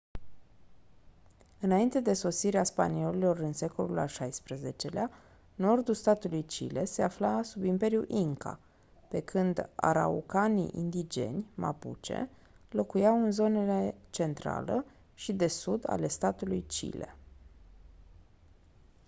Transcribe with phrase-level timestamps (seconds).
[1.59, 5.09] înainte de sosirea spaniolilor în secolul al xvi-lea
[5.55, 8.59] nordul statului chile se afla sub imperiul inca
[9.09, 12.29] pe când araucanii indigeni mapuche
[12.69, 17.15] locuiau în zonele centrală și de sud ale statului chile